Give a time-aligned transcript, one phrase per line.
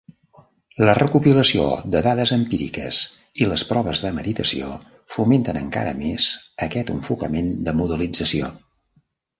[0.87, 1.65] La recopilació
[1.95, 3.01] de dades empíriques
[3.43, 4.73] i les proves de meditació
[5.19, 6.29] fomenten encara més
[6.69, 8.53] aquest enfocament de modelització.